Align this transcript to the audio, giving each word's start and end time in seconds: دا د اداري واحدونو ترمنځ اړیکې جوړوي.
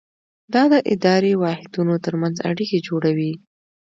دا 0.53 0.63
د 0.73 0.75
اداري 0.93 1.33
واحدونو 1.43 1.93
ترمنځ 2.05 2.35
اړیکې 2.49 2.79
جوړوي. 2.87 3.33